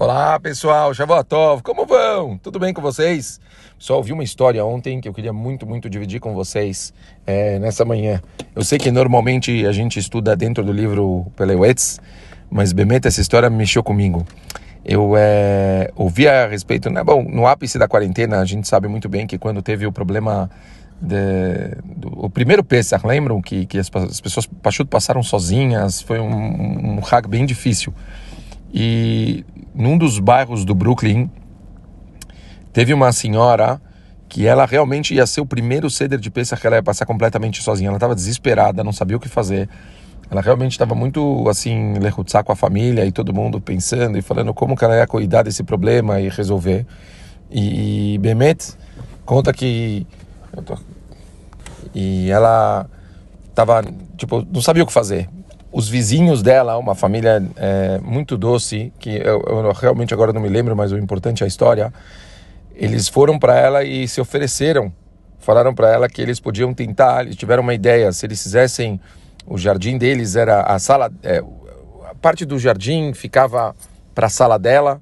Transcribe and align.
Olá 0.00 0.40
pessoal, 0.40 0.94
Shavuotov, 0.94 1.60
como 1.62 1.84
vão? 1.84 2.38
Tudo 2.38 2.58
bem 2.58 2.72
com 2.72 2.80
vocês? 2.80 3.38
Só 3.78 3.98
ouvi 3.98 4.14
uma 4.14 4.24
história 4.24 4.64
ontem 4.64 4.98
que 4.98 5.06
eu 5.06 5.12
queria 5.12 5.30
muito, 5.30 5.66
muito 5.66 5.90
dividir 5.90 6.20
com 6.20 6.32
vocês 6.32 6.94
é, 7.26 7.58
nessa 7.58 7.84
manhã. 7.84 8.22
Eu 8.56 8.64
sei 8.64 8.78
que 8.78 8.90
normalmente 8.90 9.66
a 9.66 9.72
gente 9.72 9.98
estuda 9.98 10.34
dentro 10.34 10.64
do 10.64 10.72
livro 10.72 11.26
Peleuetz, 11.36 12.00
mas 12.50 12.72
Bemet, 12.72 13.06
essa 13.06 13.20
história 13.20 13.50
mexeu 13.50 13.82
comigo. 13.82 14.26
Eu 14.82 15.12
é, 15.18 15.90
ouvi 15.94 16.26
a 16.26 16.46
respeito, 16.46 16.88
né? 16.88 17.04
Bom, 17.04 17.22
no 17.22 17.46
ápice 17.46 17.78
da 17.78 17.86
quarentena, 17.86 18.38
a 18.40 18.44
gente 18.46 18.66
sabe 18.66 18.88
muito 18.88 19.06
bem 19.06 19.26
que 19.26 19.36
quando 19.36 19.60
teve 19.60 19.86
o 19.86 19.92
problema 19.92 20.50
de, 20.98 21.76
do, 21.84 22.24
o 22.24 22.30
primeiro 22.30 22.64
Pesach, 22.64 23.06
lembram 23.06 23.42
que, 23.42 23.66
que 23.66 23.76
as, 23.76 23.90
as 23.94 24.18
pessoas 24.18 24.48
passaram 24.88 25.22
sozinhas, 25.22 26.00
foi 26.00 26.18
um, 26.18 26.96
um 26.96 27.00
hack 27.00 27.28
bem 27.28 27.44
difícil. 27.44 27.92
E 28.72 29.44
num 29.74 29.96
dos 29.96 30.18
bairros 30.18 30.64
do 30.64 30.74
Brooklyn, 30.74 31.30
teve 32.72 32.92
uma 32.92 33.12
senhora 33.12 33.80
que 34.28 34.46
ela 34.46 34.64
realmente 34.64 35.14
ia 35.14 35.26
ser 35.26 35.40
o 35.40 35.46
primeiro 35.46 35.90
ceder 35.90 36.18
de 36.18 36.30
Pesach 36.30 36.60
que 36.60 36.66
ela 36.66 36.76
ia 36.76 36.82
passar 36.82 37.04
completamente 37.04 37.62
sozinha. 37.62 37.88
Ela 37.88 37.96
estava 37.96 38.14
desesperada, 38.14 38.84
não 38.84 38.92
sabia 38.92 39.16
o 39.16 39.20
que 39.20 39.28
fazer. 39.28 39.68
Ela 40.30 40.40
realmente 40.40 40.72
estava 40.72 40.94
muito 40.94 41.48
assim, 41.48 41.94
lerrutzar 41.98 42.44
com 42.44 42.52
a 42.52 42.56
família 42.56 43.04
e 43.04 43.10
todo 43.10 43.34
mundo 43.34 43.60
pensando 43.60 44.16
e 44.16 44.22
falando 44.22 44.54
como 44.54 44.76
que 44.76 44.84
ela 44.84 44.96
ia 44.96 45.06
cuidar 45.06 45.42
desse 45.42 45.64
problema 45.64 46.20
e 46.20 46.28
resolver. 46.28 46.86
E, 47.50 48.14
e 48.14 48.18
Bemet 48.18 48.74
conta 49.24 49.52
que 49.52 50.06
e 51.92 52.30
ela 52.30 52.86
tava 53.54 53.82
tipo 54.16 54.46
não 54.52 54.62
sabia 54.62 54.84
o 54.84 54.86
que 54.86 54.92
fazer 54.92 55.28
os 55.72 55.88
vizinhos 55.88 56.42
dela, 56.42 56.76
uma 56.78 56.94
família 56.94 57.42
é, 57.56 58.00
muito 58.02 58.36
doce, 58.36 58.92
que 58.98 59.10
eu, 59.10 59.42
eu, 59.46 59.72
realmente 59.72 60.12
agora 60.12 60.32
não 60.32 60.40
me 60.40 60.48
lembro, 60.48 60.74
mas 60.74 60.90
o 60.90 60.98
importante 60.98 61.42
é 61.42 61.44
a 61.44 61.48
história. 61.48 61.92
Eles 62.74 63.08
foram 63.08 63.38
para 63.38 63.56
ela 63.56 63.84
e 63.84 64.08
se 64.08 64.20
ofereceram, 64.20 64.92
falaram 65.38 65.74
para 65.74 65.92
ela 65.92 66.08
que 66.08 66.20
eles 66.20 66.40
podiam 66.40 66.74
tentar, 66.74 67.22
eles 67.22 67.36
tiveram 67.36 67.62
uma 67.62 67.74
ideia, 67.74 68.10
se 68.10 68.26
eles 68.26 68.42
fizessem 68.42 69.00
o 69.46 69.56
jardim 69.56 69.96
deles 69.96 70.36
era 70.36 70.62
a 70.62 70.78
sala, 70.78 71.10
é, 71.22 71.42
a 72.08 72.14
parte 72.14 72.44
do 72.44 72.58
jardim 72.58 73.12
ficava 73.14 73.74
para 74.14 74.26
a 74.26 74.30
sala 74.30 74.58
dela 74.58 75.00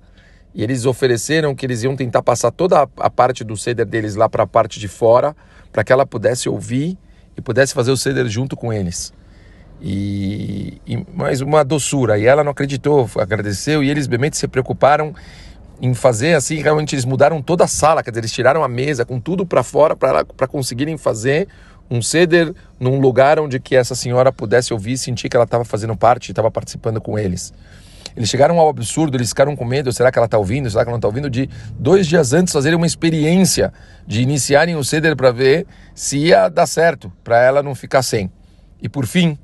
e 0.54 0.62
eles 0.62 0.84
ofereceram 0.86 1.54
que 1.54 1.64
eles 1.64 1.82
iam 1.82 1.96
tentar 1.96 2.22
passar 2.22 2.50
toda 2.50 2.82
a, 2.82 2.88
a 2.98 3.10
parte 3.10 3.42
do 3.42 3.56
ceder 3.56 3.86
deles 3.86 4.16
lá 4.16 4.28
para 4.28 4.42
a 4.42 4.46
parte 4.46 4.78
de 4.78 4.88
fora, 4.88 5.34
para 5.72 5.82
que 5.82 5.92
ela 5.92 6.04
pudesse 6.04 6.48
ouvir 6.48 6.98
e 7.36 7.40
pudesse 7.40 7.72
fazer 7.72 7.90
o 7.90 7.96
ceder 7.96 8.26
junto 8.28 8.56
com 8.56 8.72
eles. 8.72 9.12
E, 9.80 10.80
e 10.86 11.06
mais 11.14 11.40
uma 11.40 11.64
doçura. 11.64 12.18
E 12.18 12.26
ela 12.26 12.42
não 12.42 12.52
acreditou, 12.52 13.08
agradeceu, 13.16 13.82
e 13.82 13.90
eles 13.90 14.06
realmente 14.06 14.36
se 14.36 14.48
preocuparam 14.48 15.14
em 15.80 15.94
fazer 15.94 16.34
assim. 16.34 16.56
Realmente 16.56 16.94
eles 16.94 17.04
mudaram 17.04 17.40
toda 17.40 17.64
a 17.64 17.68
sala, 17.68 18.02
quer 18.02 18.10
dizer, 18.10 18.20
eles 18.20 18.32
tiraram 18.32 18.64
a 18.64 18.68
mesa 18.68 19.04
com 19.04 19.20
tudo 19.20 19.46
para 19.46 19.62
fora 19.62 19.96
para 19.96 20.48
conseguirem 20.48 20.98
fazer 20.98 21.48
um 21.90 22.02
ceder 22.02 22.52
num 22.78 23.00
lugar 23.00 23.38
onde 23.38 23.58
que 23.58 23.74
essa 23.74 23.94
senhora 23.94 24.30
pudesse 24.30 24.72
ouvir 24.72 24.92
e 24.92 24.98
sentir 24.98 25.28
que 25.28 25.36
ela 25.36 25.44
estava 25.44 25.64
fazendo 25.64 25.96
parte, 25.96 26.30
estava 26.30 26.50
participando 26.50 27.00
com 27.00 27.18
eles. 27.18 27.52
Eles 28.16 28.28
chegaram 28.28 28.58
ao 28.58 28.68
absurdo, 28.68 29.16
eles 29.16 29.28
ficaram 29.28 29.54
com 29.54 29.64
medo, 29.64 29.92
será 29.92 30.10
que 30.10 30.18
ela 30.18 30.26
está 30.26 30.36
ouvindo, 30.36 30.68
será 30.68 30.84
que 30.84 30.88
ela 30.88 30.94
não 30.94 30.98
está 30.98 31.08
ouvindo, 31.08 31.30
de 31.30 31.48
dois 31.78 32.06
dias 32.06 32.32
antes 32.32 32.52
fazerem 32.52 32.76
uma 32.76 32.86
experiência, 32.86 33.72
de 34.06 34.20
iniciarem 34.22 34.74
o 34.76 34.82
ceder 34.82 35.14
para 35.14 35.30
ver 35.30 35.66
se 35.94 36.18
ia 36.18 36.48
dar 36.48 36.66
certo, 36.66 37.12
para 37.22 37.40
ela 37.40 37.62
não 37.62 37.74
ficar 37.74 38.02
sem. 38.02 38.30
E 38.82 38.88
por 38.88 39.06
fim, 39.06 39.38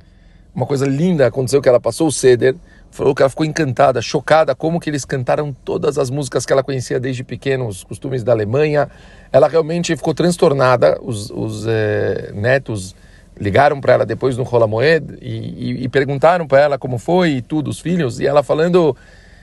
uma 0.54 0.66
coisa 0.66 0.86
linda 0.86 1.26
aconteceu 1.26 1.60
que 1.60 1.68
ela 1.68 1.80
passou 1.80 2.06
o 2.06 2.12
ceder, 2.12 2.54
falou 2.90 3.14
que 3.14 3.22
ela 3.22 3.28
ficou 3.28 3.44
encantada, 3.44 4.00
chocada 4.00 4.54
como 4.54 4.78
que 4.78 4.88
eles 4.88 5.04
cantaram 5.04 5.52
todas 5.64 5.98
as 5.98 6.10
músicas 6.10 6.46
que 6.46 6.52
ela 6.52 6.62
conhecia 6.62 7.00
desde 7.00 7.24
pequeno, 7.24 7.66
os 7.66 7.82
costumes 7.82 8.22
da 8.22 8.32
Alemanha. 8.32 8.88
Ela 9.32 9.48
realmente 9.48 9.96
ficou 9.96 10.14
transtornada. 10.14 10.98
Os, 11.02 11.28
os 11.30 11.66
eh, 11.66 12.30
netos 12.34 12.94
ligaram 13.36 13.80
para 13.80 13.94
ela 13.94 14.06
depois 14.06 14.36
no 14.36 14.44
Rola 14.44 14.68
Moed 14.68 15.18
e, 15.20 15.28
e, 15.28 15.84
e 15.84 15.88
perguntaram 15.88 16.46
para 16.46 16.60
ela 16.60 16.78
como 16.78 16.98
foi 16.98 17.30
e 17.30 17.42
tudo, 17.42 17.68
os 17.68 17.80
filhos, 17.80 18.20
e 18.20 18.26
ela 18.26 18.44
falando 18.44 18.96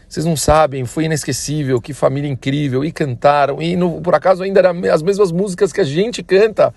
vocês 0.07 0.25
não 0.25 0.35
sabem, 0.35 0.83
foi 0.83 1.05
inesquecível, 1.05 1.79
que 1.79 1.94
família 1.94 2.29
incrível, 2.29 2.83
e 2.83 2.91
cantaram, 2.91 3.61
e 3.61 3.77
no, 3.77 4.01
por 4.01 4.13
acaso 4.13 4.44
ainda 4.44 4.59
eram 4.59 4.81
as 4.94 5.01
mesmas 5.01 5.31
músicas 5.31 5.71
que 5.71 5.79
a 5.79 5.85
gente 5.85 6.21
canta. 6.21 6.73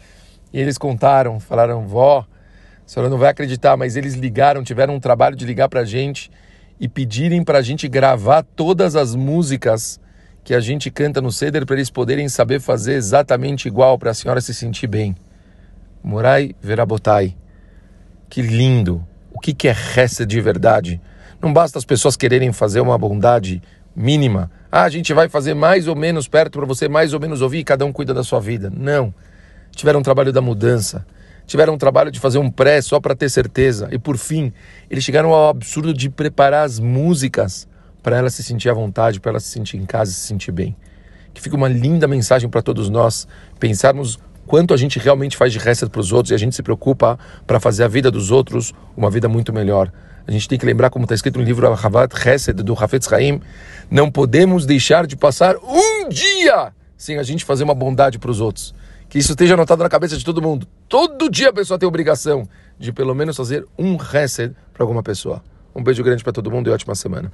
E 0.53 0.61
eles 0.61 0.79
contaram, 0.79 1.41
falaram, 1.41 1.85
vó, 1.85 2.25
a 2.87 2.89
senhora 2.89 3.09
não 3.09 3.19
vai 3.19 3.31
acreditar, 3.31 3.77
mas 3.77 3.97
eles 3.97 4.15
ligaram, 4.15 4.63
tiveram 4.63 4.95
um 4.95 5.01
trabalho 5.01 5.35
de 5.35 5.45
ligar 5.45 5.69
para 5.69 5.81
a 5.81 5.85
gente 5.85 6.31
e 6.79 6.87
pedirem 6.87 7.43
para 7.43 7.59
a 7.59 7.63
gente 7.63 7.89
gravar 7.89 8.43
todas 8.43 8.95
as 8.95 9.15
músicas 9.15 9.99
que 10.43 10.53
a 10.53 10.61
gente 10.61 10.91
canta 10.91 11.21
no 11.21 11.33
Ceder 11.33 11.65
para 11.65 11.77
eles 11.77 11.89
poderem 11.89 12.29
saber 12.29 12.61
fazer 12.61 12.93
exatamente 12.95 13.67
igual 13.67 13.99
para 13.99 14.11
a 14.11 14.15
senhora 14.15 14.41
se 14.41 14.53
sentir 14.53 14.87
bem. 14.87 15.17
Morai 16.03 16.55
Verabotai. 16.61 17.35
Que 18.29 18.43
lindo! 18.43 19.07
O 19.33 19.41
que, 19.41 19.55
que 19.55 19.69
é 19.69 19.73
resta 19.73 20.27
de 20.27 20.39
verdade? 20.41 21.01
Não 21.41 21.53
basta 21.53 21.79
as 21.79 21.85
pessoas 21.85 22.17
quererem 22.17 22.53
fazer 22.53 22.81
uma 22.81 22.99
bondade 22.99 23.63
mínima. 23.97 24.51
Ah, 24.71 24.83
a 24.83 24.89
gente 24.91 25.15
vai 25.15 25.29
fazer 25.29 25.55
mais 25.55 25.89
ou 25.89 25.97
menos 25.97 26.29
perto 26.29 26.59
para 26.59 26.67
você 26.67 26.89
mais 26.89 27.15
ou 27.15 27.21
menos 27.21 27.41
ouvir 27.41 27.61
e 27.61 27.65
cada 27.65 27.87
um 27.87 27.93
cuida 27.93 28.13
da 28.13 28.23
sua 28.23 28.41
vida. 28.41 28.71
Não. 28.71 29.15
Tiveram 29.71 30.01
um 30.01 30.03
trabalho 30.03 30.33
da 30.33 30.43
mudança 30.43 31.07
tiveram 31.47 31.75
um 31.75 31.79
trabalho 31.79 32.11
de 32.11 32.19
fazer 32.19 32.39
um 32.39 32.51
pré 32.51 32.81
só 32.81 33.01
para 33.01 33.15
ter 33.15 33.29
certeza. 33.29 33.89
E 33.93 33.99
por 33.99 34.17
fim, 34.17 34.53
eles 34.91 35.05
chegaram 35.05 35.33
ao 35.33 35.49
absurdo 35.49 35.93
de 35.93 36.09
preparar 36.09 36.65
as 36.65 36.79
músicas 36.79 37.69
para 38.03 38.17
ela 38.17 38.31
se 38.31 38.43
sentir 38.43 38.69
à 38.69 38.75
vontade, 38.75 39.21
para 39.21 39.33
ela 39.33 39.41
se 39.41 39.49
sentir 39.49 39.77
em 39.77 39.87
casa 39.87 40.11
e 40.11 40.15
se 40.15 40.27
sentir 40.27 40.53
bem. 40.53 40.77
Que 41.33 41.41
fica 41.41 41.57
uma 41.57 41.69
linda 41.69 42.07
mensagem 42.07 42.49
para 42.49 42.63
todos 42.63 42.89
nós 42.89 43.27
pensarmos 43.59 44.19
quanto 44.47 44.75
a 44.75 44.77
gente 44.77 44.99
realmente 44.99 45.37
faz 45.37 45.53
de 45.53 45.59
resto 45.59 45.89
para 45.89 46.01
os 46.01 46.13
outros 46.13 46.31
e 46.31 46.35
a 46.35 46.39
gente 46.39 46.55
se 46.55 46.63
preocupa 46.63 47.19
para 47.47 47.59
fazer 47.59 47.85
a 47.85 47.89
vida 47.89 48.11
dos 48.11 48.31
outros 48.31 48.73
uma 48.97 49.11
vida 49.11 49.29
muito 49.29 49.53
melhor. 49.53 49.91
A 50.27 50.31
gente 50.31 50.49
tem 50.49 50.59
que 50.59 50.65
lembrar, 50.65 50.91
como 50.91 51.05
está 51.05 51.15
escrito 51.15 51.39
no 51.39 51.45
livro 51.45 51.67
Havat 51.67 52.15
Chesed 52.19 52.63
do 52.63 52.73
Hafetz 52.73 53.09
Chaim, 53.09 53.41
não 53.91 54.11
podemos 54.11 54.65
deixar 54.65 55.07
de 55.07 55.17
passar 55.17 55.57
um 55.57 56.09
dia 56.09 56.73
sem 56.97 57.19
a 57.19 57.23
gente 57.23 57.45
fazer 57.45 57.65
uma 57.65 57.75
bondade 57.75 58.19
para 58.19 58.31
os 58.31 58.41
outros 58.41 58.75
que 59.15 59.21
isso 59.21 59.31
esteja 59.31 59.55
anotado 59.55 59.81
na 59.81 59.89
cabeça 59.89 60.17
de 60.17 60.25
todo 60.25 60.43
mundo. 60.43 60.67
Todo 60.89 61.31
dia 61.31 61.51
a 61.51 61.53
pessoa 61.53 61.79
tem 61.79 61.87
a 61.87 61.89
obrigação 61.89 62.49
de 62.77 62.93
pelo 62.93 63.15
menos 63.15 63.37
fazer 63.37 63.65
um 63.79 63.95
reset 63.95 64.53
para 64.73 64.83
alguma 64.83 65.05
pessoa. 65.05 65.41
Um 65.73 65.85
beijo 65.85 66.03
grande 66.03 66.25
para 66.25 66.33
todo 66.33 66.51
mundo 66.51 66.69
e 66.69 66.73
ótima 66.73 66.97
semana. 66.97 67.31